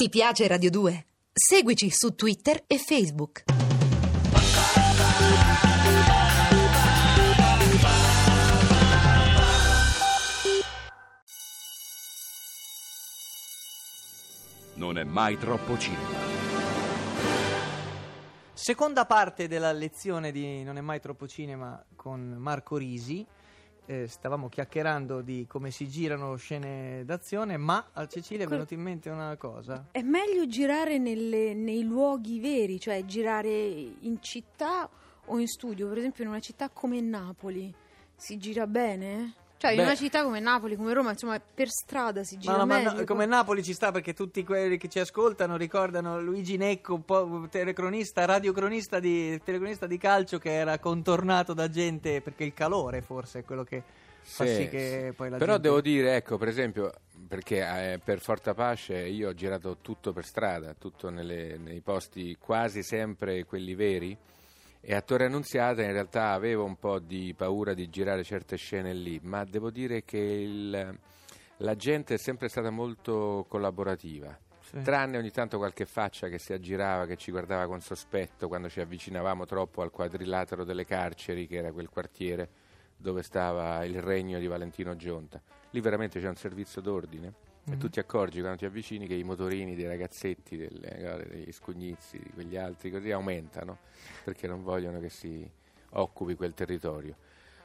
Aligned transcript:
Ti 0.00 0.08
piace 0.10 0.46
Radio 0.46 0.70
2? 0.70 1.06
Seguici 1.32 1.90
su 1.90 2.14
Twitter 2.14 2.62
e 2.68 2.78
Facebook. 2.78 3.42
Non 14.74 14.98
è 14.98 15.02
mai 15.02 15.36
troppo 15.36 15.76
cinema. 15.76 16.06
Seconda 18.52 19.04
parte 19.04 19.48
della 19.48 19.72
lezione 19.72 20.30
di 20.30 20.62
Non 20.62 20.76
è 20.76 20.80
mai 20.80 21.00
troppo 21.00 21.26
cinema 21.26 21.84
con 21.96 22.36
Marco 22.38 22.76
Risi. 22.76 23.26
Eh, 23.90 24.06
stavamo 24.06 24.50
chiacchierando 24.50 25.22
di 25.22 25.46
come 25.48 25.70
si 25.70 25.88
girano 25.88 26.36
scene 26.36 27.06
d'azione, 27.06 27.56
ma 27.56 27.88
a 27.94 28.06
Cecilia 28.06 28.44
è 28.44 28.46
venuta 28.46 28.74
in 28.74 28.82
mente 28.82 29.08
una 29.08 29.34
cosa. 29.38 29.86
È 29.90 30.02
meglio 30.02 30.46
girare 30.46 30.98
nelle- 30.98 31.54
nei 31.54 31.82
luoghi 31.84 32.38
veri, 32.38 32.78
cioè 32.78 33.02
girare 33.06 33.50
in 33.50 34.18
città 34.20 34.86
o 35.24 35.38
in 35.38 35.46
studio, 35.46 35.88
per 35.88 35.96
esempio 35.96 36.22
in 36.24 36.28
una 36.28 36.40
città 36.40 36.68
come 36.68 37.00
Napoli. 37.00 37.74
Si 38.14 38.36
gira 38.36 38.66
bene? 38.66 39.32
Cioè 39.58 39.72
in 39.72 39.78
Beh. 39.78 39.82
una 39.82 39.96
città 39.96 40.22
come 40.22 40.38
Napoli, 40.38 40.76
come 40.76 40.92
Roma, 40.92 41.10
insomma, 41.10 41.40
per 41.40 41.68
strada 41.68 42.22
si 42.22 42.38
gira 42.38 42.58
no, 42.58 42.64
ma 42.64 42.80
no, 42.80 43.04
come 43.04 43.26
Napoli 43.26 43.64
ci 43.64 43.72
sta 43.72 43.90
perché 43.90 44.14
tutti 44.14 44.44
quelli 44.44 44.78
che 44.78 44.88
ci 44.88 45.00
ascoltano 45.00 45.56
ricordano 45.56 46.20
Luigi 46.20 46.56
Necco, 46.56 46.94
un 46.94 47.04
po' 47.04 47.48
telecronista, 47.50 48.24
radiocronista 48.24 49.00
di, 49.00 49.40
telecronista 49.42 49.88
di 49.88 49.98
calcio 49.98 50.38
che 50.38 50.52
era 50.52 50.78
contornato 50.78 51.54
da 51.54 51.68
gente 51.68 52.20
perché 52.20 52.44
il 52.44 52.54
calore 52.54 53.02
forse 53.02 53.40
è 53.40 53.44
quello 53.44 53.64
che 53.64 53.82
fa 54.22 54.46
sì, 54.46 54.54
Sì, 54.54 54.68
che 54.68 55.12
poi 55.16 55.28
la 55.28 55.38
Però 55.38 55.54
gente... 55.54 55.68
devo 55.68 55.80
dire, 55.80 56.14
ecco, 56.14 56.36
per 56.38 56.46
esempio, 56.46 56.92
perché 57.26 57.94
eh, 57.94 57.98
per 57.98 58.20
Forta 58.20 58.54
Pace 58.54 58.94
io 58.96 59.30
ho 59.30 59.34
girato 59.34 59.78
tutto 59.82 60.12
per 60.12 60.24
strada, 60.24 60.72
tutto 60.78 61.10
nelle- 61.10 61.58
nei 61.58 61.80
posti 61.80 62.36
quasi 62.38 62.84
sempre 62.84 63.44
quelli 63.44 63.74
veri. 63.74 64.16
E 64.80 64.94
a 64.94 65.00
Torre 65.02 65.26
Annunziata 65.26 65.82
in 65.82 65.92
realtà 65.92 66.30
avevo 66.30 66.64
un 66.64 66.76
po' 66.76 66.98
di 66.98 67.34
paura 67.36 67.74
di 67.74 67.90
girare 67.90 68.22
certe 68.22 68.56
scene 68.56 68.94
lì, 68.94 69.18
ma 69.22 69.44
devo 69.44 69.70
dire 69.70 70.04
che 70.04 70.18
il- 70.18 70.98
la 71.58 71.74
gente 71.74 72.14
è 72.14 72.18
sempre 72.18 72.48
stata 72.48 72.70
molto 72.70 73.44
collaborativa. 73.48 74.38
Sì. 74.60 74.80
Tranne 74.82 75.18
ogni 75.18 75.30
tanto 75.30 75.56
qualche 75.58 75.84
faccia 75.84 76.28
che 76.28 76.38
si 76.38 76.52
aggirava, 76.52 77.06
che 77.06 77.16
ci 77.16 77.30
guardava 77.30 77.66
con 77.66 77.80
sospetto 77.80 78.48
quando 78.48 78.68
ci 78.68 78.80
avvicinavamo 78.80 79.46
troppo 79.46 79.82
al 79.82 79.90
quadrilatero 79.90 80.64
delle 80.64 80.84
carceri, 80.84 81.46
che 81.46 81.56
era 81.56 81.72
quel 81.72 81.88
quartiere 81.88 82.48
dove 82.96 83.22
stava 83.22 83.84
il 83.84 84.00
regno 84.00 84.38
di 84.38 84.46
Valentino 84.46 84.94
Gionta. 84.96 85.40
Lì 85.70 85.80
veramente 85.80 86.20
c'è 86.20 86.28
un 86.28 86.36
servizio 86.36 86.80
d'ordine 86.80 87.32
e 87.68 87.72
Mhm. 87.72 87.78
tu 87.78 87.88
ti 87.88 87.98
accorgi 88.00 88.40
quando 88.40 88.58
ti 88.58 88.64
avvicini 88.64 89.06
che 89.06 89.14
i 89.14 89.22
motorini 89.24 89.74
dei 89.74 89.86
ragazzetti, 89.86 90.56
delle- 90.56 91.26
degli 91.28 91.52
scugnizzi, 91.52 92.18
di 92.18 92.30
quegli 92.32 92.56
altri 92.56 92.90
così 92.90 93.10
aumentano 93.10 93.78
perché 94.24 94.46
non 94.46 94.62
vogliono 94.62 94.98
che 95.00 95.08
si 95.10 95.48
occupi 95.90 96.34
quel 96.34 96.54
territorio. 96.54 97.16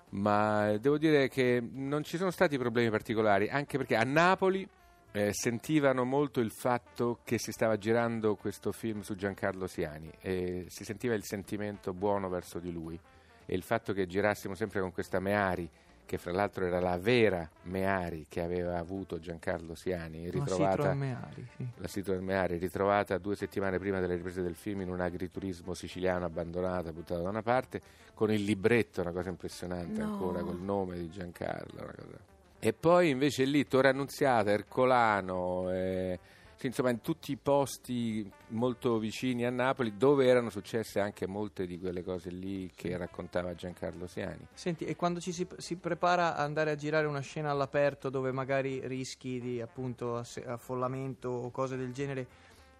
Ma 0.10 0.70
eh, 0.72 0.80
devo 0.80 0.98
dire 0.98 1.28
che 1.28 1.62
non 1.72 2.04
ci 2.04 2.18
sono 2.18 2.30
stati 2.32 2.58
problemi 2.58 2.90
particolari, 2.90 3.50
anche 3.50 3.78
perché 3.78 3.96
a 3.96 4.04
Napoli 4.04 4.68
eh, 5.16 5.30
sentivano 5.32 6.04
molto 6.04 6.40
il 6.40 6.52
fatto 6.52 7.20
che 7.24 7.38
si 7.40 7.52
stava 7.52 7.78
girando 7.78 8.36
questo 8.36 8.72
film 8.72 9.02
su 9.02 9.16
Giancarlo 9.16 9.68
Siani 9.68 10.12
e 10.22 10.66
si 10.70 10.84
sentiva 10.84 11.14
il 11.14 11.24
sentimento 11.24 11.94
buono 11.94 12.30
verso 12.30 12.60
di 12.60 12.72
lui 12.72 13.00
e 13.46 13.56
il 13.56 13.62
fatto 13.64 13.94
che 13.94 14.08
girassimo 14.08 14.56
sempre 14.56 14.82
con 14.82 14.92
questa 14.92 15.20
Meari 15.20 15.70
che 16.06 16.18
fra 16.18 16.32
l'altro 16.32 16.66
era 16.66 16.80
la 16.80 16.98
vera 16.98 17.50
Meari 17.64 18.26
che 18.30 18.42
aveva 18.42 18.78
avuto 18.78 19.20
Giancarlo 19.20 19.76
Siani 19.76 20.30
ritrovata 20.30 20.76
Citroen 20.76 20.98
Meari, 20.98 21.48
sì. 21.56 21.68
la 21.76 21.88
Citroen 21.88 22.24
Meari 22.24 22.58
ritrovata 22.58 23.18
due 23.18 23.36
settimane 23.36 23.80
prima 23.80 24.00
delle 24.00 24.16
riprese 24.16 24.42
del 24.42 24.56
film 24.56 24.82
in 24.82 24.90
un 24.90 25.00
agriturismo 25.00 25.74
siciliano 25.74 26.26
abbandonata, 26.26 26.92
buttata 26.92 27.22
da 27.22 27.30
una 27.30 27.42
parte, 27.42 27.82
con 28.14 28.32
il 28.32 28.44
libretto, 28.44 29.02
una 29.02 29.12
cosa 29.12 29.30
impressionante 29.30 30.02
No. 30.02 30.14
ancora, 30.14 30.42
col 30.42 30.60
nome 30.60 30.98
di 30.98 31.10
Giancarlo. 31.10 32.32
E 32.60 32.74
poi 32.74 33.10
invece 33.10 33.44
lì 33.44 33.68
Torre 33.68 33.90
Annunziata, 33.90 34.52
Ercolano, 34.52 35.70
eh, 35.72 36.20
insomma 36.68 36.90
in 36.90 37.02
tutti 37.02 37.32
i 37.32 37.38
posti 37.38 38.30
molto 38.50 38.98
vicini 38.98 39.46
a 39.46 39.50
Napoli 39.50 39.98
dove 39.98 40.26
erano 40.26 40.50
successe 40.50 41.00
anche 41.00 41.28
molte 41.28 41.66
di 41.66 41.80
quelle 41.80 42.04
cose 42.04 42.30
lì 42.30 42.72
che 42.74 42.96
raccontava 42.98 43.54
Giancarlo 43.54 44.08
Siani. 44.08 44.48
Senti, 44.54 44.86
e 44.86 44.96
quando 44.96 45.20
ci 45.20 45.32
si, 45.32 45.48
si 45.58 45.76
prepara 45.76 46.36
a 46.36 46.44
andare 46.44 46.72
a 46.72 46.76
girare 46.76 47.08
una 47.08 47.22
scena 47.22 47.52
all'aperto 47.52 48.10
dove 48.10 48.32
magari 48.32 48.86
rischi 48.88 49.40
di 49.40 49.62
appunto 49.62 50.24
affollamento 50.46 51.30
o 51.30 51.52
cose 51.52 51.78
del 51.78 51.92
genere, 51.92 52.26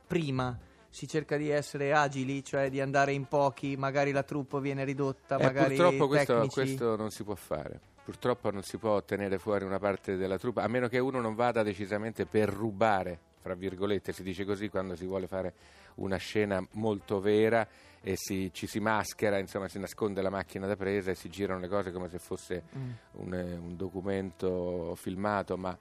prima 0.08 0.58
si 0.90 1.08
cerca 1.08 1.38
di 1.38 1.50
essere 1.50 1.92
agili, 1.92 2.44
cioè 2.44 2.70
di 2.70 2.80
andare 2.80 3.14
in 3.14 3.26
pochi, 3.26 3.76
magari 3.76 4.12
la 4.12 4.22
troupe 4.22 4.60
viene 4.60 4.84
ridotta, 4.84 5.38
Eh, 5.38 5.44
magari 5.44 5.76
purtroppo 5.76 6.08
questo, 6.08 6.48
questo 6.52 6.96
non 6.96 7.10
si 7.10 7.24
può 7.24 7.34
fare. 7.34 7.80
Purtroppo 8.04 8.52
non 8.52 8.64
si 8.64 8.78
può 8.78 9.02
tenere 9.02 9.40
fuori 9.40 9.64
una 9.64 9.80
parte 9.80 10.18
della 10.18 10.38
truppa, 10.38 10.62
a 10.62 10.68
meno 10.68 10.90
che 10.90 11.00
uno 11.00 11.22
non 11.22 11.36
vada 11.36 11.64
decisamente 11.64 12.26
per 12.26 12.50
rubare, 12.50 13.20
fra 13.44 13.54
virgolette, 13.56 14.14
si 14.14 14.24
dice 14.24 14.46
così 14.46 14.70
quando 14.70 14.96
si 14.96 15.06
vuole 15.06 15.28
fare 15.28 15.54
una 15.96 16.16
scena 16.16 16.66
molto 16.72 17.20
vera 17.20 17.68
e 18.02 18.16
si- 18.16 18.50
ci 18.54 18.66
si 18.68 18.80
maschera, 18.80 19.38
insomma 19.38 19.68
si 19.68 19.78
nasconde 19.80 20.22
la 20.22 20.30
macchina 20.30 20.66
da 20.66 20.78
presa 20.78 21.12
e 21.12 21.16
si 21.16 21.30
girano 21.30 21.60
le 21.60 21.68
cose 21.68 21.92
come 21.92 22.08
se 22.10 22.20
fosse 22.20 22.64
Mm. 22.76 22.90
un, 23.20 23.34
un 23.34 23.76
documento 23.76 24.96
filmato, 24.96 25.58
ma 25.58 25.78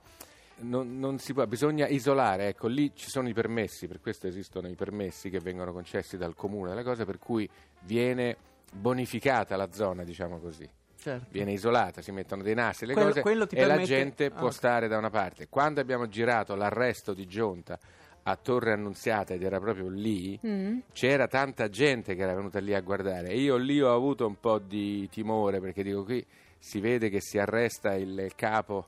non, 0.56 0.98
non 0.98 1.18
si 1.18 1.32
può, 1.32 1.46
bisogna 1.46 1.86
isolare, 1.86 2.48
ecco, 2.48 2.66
lì 2.66 2.92
ci 2.94 3.08
sono 3.08 3.28
i 3.28 3.32
permessi, 3.32 3.86
per 3.86 4.00
questo 4.00 4.26
esistono 4.26 4.68
i 4.68 4.74
permessi 4.74 5.30
che 5.30 5.38
vengono 5.38 5.72
concessi 5.72 6.16
dal 6.16 6.34
comune, 6.34 6.70
delle 6.70 6.82
cose 6.82 7.04
per 7.04 7.18
cui 7.18 7.48
viene 7.82 8.36
bonificata 8.72 9.54
la 9.56 9.70
zona, 9.72 10.02
diciamo 10.04 10.38
così. 10.38 10.68
Certo. 11.02 11.26
Viene 11.30 11.50
isolata, 11.52 12.00
si 12.00 12.12
mettono 12.12 12.42
dei 12.44 12.54
nastri, 12.54 12.86
le 12.86 12.92
Quello- 12.92 13.08
cose 13.08 13.20
quello 13.22 13.46
ti 13.48 13.56
e 13.56 13.60
la 13.62 13.66
permette- 13.74 13.88
gente 13.88 14.24
ah, 14.26 14.30
può 14.30 14.46
ok. 14.46 14.52
stare 14.52 14.86
da 14.86 14.98
una 14.98 15.10
parte. 15.10 15.48
Quando 15.48 15.80
abbiamo 15.80 16.06
girato 16.08 16.54
l'arresto 16.54 17.12
di 17.12 17.26
Gionta 17.26 17.76
a 18.22 18.36
Torre 18.36 18.72
Annunziata 18.72 19.34
ed 19.34 19.42
era 19.42 19.58
proprio 19.58 19.88
lì, 19.88 20.38
Mm. 20.46 20.78
c'era 20.92 21.26
tanta 21.26 21.68
gente 21.68 22.14
che 22.14 22.22
era 22.22 22.34
venuta 22.36 22.60
lì 22.60 22.72
a 22.72 22.80
guardare 22.80 23.30
e 23.30 23.40
io 23.40 23.56
lì 23.56 23.80
ho 23.80 23.92
avuto 23.92 24.26
un 24.28 24.38
po' 24.38 24.60
di 24.60 25.08
timore 25.08 25.58
perché 25.60 25.82
dico 25.82 26.04
qui 26.04 26.24
si 26.56 26.78
vede 26.78 27.08
che 27.08 27.20
si 27.20 27.38
arresta 27.38 27.94
il 27.94 28.30
capo 28.36 28.86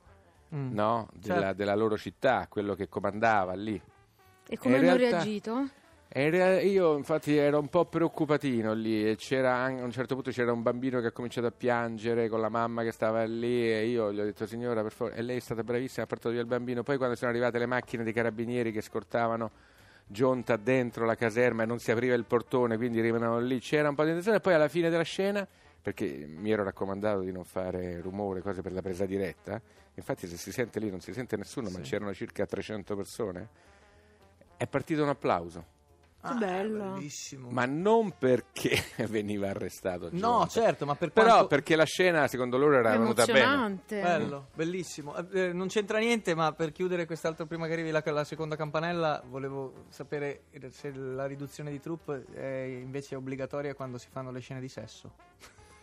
Mm. 0.55 0.73
no, 0.73 1.09
della, 1.15 1.41
Certo. 1.41 1.55
della 1.55 1.75
loro 1.75 1.97
città, 1.97 2.47
quello 2.49 2.75
che 2.77 2.89
comandava 2.89 3.55
lì. 3.55 3.81
E 4.47 4.57
come 4.57 4.77
In 4.77 4.85
hanno 4.85 4.97
realtà- 4.99 5.17
reagito? 5.17 5.69
E 6.17 6.23
in 6.27 6.31
rea- 6.31 6.61
io 6.61 6.97
infatti 6.97 7.35
ero 7.37 7.59
un 7.59 7.67
po' 7.69 7.87
preoccupatino 7.87 8.73
lì 8.73 9.05
e 9.11 9.17
c'era 9.17 9.57
an- 9.57 9.81
a 9.81 9.83
un 9.83 9.91
certo 9.91 10.15
punto 10.15 10.31
c'era 10.31 10.53
un 10.53 10.63
bambino 10.63 11.01
che 11.01 11.09
ha 11.09 11.11
cominciato 11.11 11.49
a 11.49 11.51
piangere 11.51 12.29
con 12.29 12.41
la 12.41 12.49
mamma 12.49 12.85
che 12.85 12.93
stava 12.93 13.25
lì 13.25 13.69
e 13.69 13.87
io 13.87 14.13
gli 14.13 14.21
ho 14.21 14.25
detto 14.25 14.47
signora 14.47 14.83
per 14.83 14.93
favore 14.93 15.17
e 15.17 15.23
lei 15.23 15.39
è 15.39 15.41
stata 15.41 15.65
bravissima 15.65 16.05
ha 16.05 16.07
portato 16.07 16.31
via 16.31 16.41
il 16.41 16.47
bambino. 16.47 16.85
Poi 16.85 16.99
quando 16.99 17.17
sono 17.17 17.33
arrivate 17.33 17.59
le 17.59 17.67
macchine 17.67 18.05
dei 18.05 18.13
carabinieri 18.13 18.71
che 18.71 18.81
scortavano 18.81 19.51
Gionta 20.07 20.57
dentro 20.57 21.05
la 21.07 21.15
caserma 21.17 21.63
e 21.63 21.67
non 21.67 21.79
si 21.81 21.91
apriva 21.91 22.15
il 22.15 22.27
portone 22.27 22.77
quindi 22.77 23.01
rimanevano 23.01 23.41
lì 23.41 23.59
c'era 23.59 23.89
un 23.89 23.95
po' 23.97 24.05
di 24.05 24.11
tensione. 24.13 24.37
E 24.37 24.41
poi 24.41 24.53
alla 24.55 24.69
fine 24.69 24.91
della 24.91 25.03
scena 25.03 25.45
perché 25.83 26.27
mi 26.29 26.51
ero 26.53 26.63
raccomandato 26.63 27.21
di 27.21 27.33
non 27.33 27.43
fare 27.45 28.01
rumore 28.01 28.41
cose 28.41 28.61
per 28.63 28.73
la 28.73 28.83
presa 28.83 29.05
diretta 29.07 29.61
infatti 29.95 30.27
se 30.29 30.37
si 30.37 30.53
sente 30.53 30.79
lì 30.79 30.91
non 30.91 31.01
si 31.01 31.13
sente 31.13 31.37
nessuno 31.37 31.71
ma 31.71 31.79
Sì. 31.83 31.91
c'erano 31.91 32.13
circa 32.15 32.45
300 32.47 32.95
persone 32.95 33.49
è 34.59 34.67
partito 34.69 35.03
un 35.03 35.09
applauso 35.09 35.73
Che 36.25 36.35
bello. 36.39 36.85
Ah, 36.85 36.95
Bellissimo. 36.95 37.51
ma 37.51 37.67
non 37.67 38.15
perché 38.19 38.83
veniva 39.09 39.49
arrestato 39.51 40.09
no, 40.13 40.47
certo, 40.49 40.87
ma 40.87 40.95
per 40.95 41.11
però 41.13 41.29
quanto... 41.29 41.47
perché 41.49 41.77
la 41.77 41.85
scena 41.85 42.27
secondo 42.29 42.57
loro 42.57 42.79
era 42.79 42.91
venuta 42.93 43.25
bene 43.25 43.41
Emozionante. 43.41 44.01
Bello, 44.01 44.47
bellissimo. 44.55 45.15
Eh, 45.17 45.41
eh, 45.41 45.53
non 45.53 45.69
c'entra 45.69 45.99
niente, 45.99 46.35
ma 46.35 46.53
per 46.53 46.73
chiudere 46.73 47.07
quest'altro, 47.07 47.47
prima 47.47 47.67
che 47.67 47.73
arrivi 47.73 47.91
la, 47.91 48.03
la 48.05 48.25
seconda 48.25 48.57
campanella, 48.57 49.23
volevo 49.29 49.85
sapere 49.89 50.45
se 50.71 50.93
la 50.93 51.27
riduzione 51.27 51.71
di 51.71 51.81
troupe 51.81 52.25
è 52.33 52.63
invece 52.63 53.15
obbligatoria 53.15 53.75
quando 53.75 53.99
si 53.99 54.09
fanno 54.11 54.31
le 54.31 54.41
scene 54.41 54.61
di 54.61 54.69
sesso. 54.69 55.13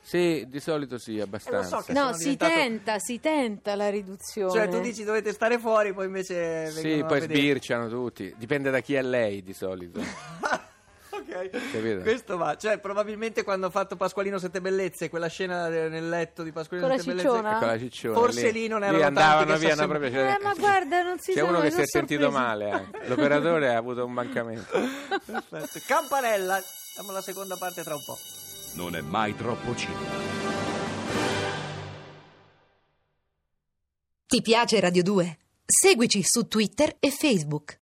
Sì 0.01 0.45
di 0.47 0.59
solito 0.59 0.97
sì 0.97 1.19
abbastanza 1.19 1.77
so 1.77 1.83
che- 1.85 1.93
No, 1.93 2.11
si 2.13 2.23
diventato- 2.31 2.53
tenta, 2.53 2.99
si 2.99 3.19
tenta 3.19 3.75
la 3.75 3.89
riduzione. 3.89 4.51
Cioè, 4.51 4.67
tu 4.67 4.79
dici 4.81 5.03
dovete 5.03 5.31
stare 5.31 5.59
fuori, 5.59 5.93
poi 5.93 6.05
invece. 6.05 6.69
sì 6.71 7.03
poi 7.07 7.21
sbirciano 7.21 7.87
tutti 7.87 8.33
dipende 8.37 8.69
da 8.71 8.79
chi 8.79 8.95
è 8.95 9.01
lei 9.01 9.43
di 9.43 9.53
solito 9.53 9.99
Ok, 11.13 11.49
Capito? 11.71 12.01
questo 12.01 12.35
va. 12.37 12.55
Cioè, 12.57 12.79
probabilmente 12.79 13.43
quando 13.43 13.67
ho 13.67 13.69
fatto 13.69 13.95
Pasqualino 13.95 14.39
Sette 14.39 14.59
Bellezze, 14.61 15.09
quella 15.09 15.27
scena 15.27 15.67
nel 15.67 16.07
letto 16.09 16.41
di 16.41 16.51
Pasqualino 16.51 16.87
Sette 16.97 17.17
cicciona? 17.17 17.41
Bellezze. 17.59 17.65
La 17.65 17.77
cicciona 17.77 18.17
Forse 18.17 18.49
lì 18.51 18.67
non 18.67 18.83
erano 18.83 18.99
tanti 18.99 19.19
andavano 19.19 19.53
che 19.53 19.59
via 19.59 19.75
no, 19.75 19.87
proprio 19.87 20.09
c'è, 20.09 20.33
Eh, 20.35 20.39
ma 20.41 20.53
guarda, 20.55 21.03
non 21.03 21.19
si 21.19 21.33
c'è 21.33 21.41
uno 21.41 21.59
che 21.59 21.65
si 21.65 21.71
sono 21.71 21.83
è 21.83 21.87
sentito 21.87 22.21
sorpresa. 22.23 22.45
male 22.47 22.69
anche. 22.71 23.07
l'operatore 23.07 23.69
ha 23.73 23.77
avuto 23.77 24.05
un 24.05 24.13
mancamento 24.13 24.71
Perfetto. 25.25 25.79
Campanella, 25.85 26.59
diamo 26.95 27.11
la 27.11 27.21
seconda 27.21 27.55
parte 27.57 27.83
tra 27.83 27.93
un 27.93 28.03
po'. 28.05 28.17
Non 28.73 28.95
è 28.95 29.01
mai 29.01 29.35
troppo 29.35 29.75
cinema. 29.75 29.99
Ti 34.25 34.41
piace 34.41 34.79
Radio 34.79 35.03
2? 35.03 35.37
Seguici 35.65 36.21
su 36.23 36.47
Twitter 36.47 36.95
e 36.99 37.11
Facebook. 37.11 37.77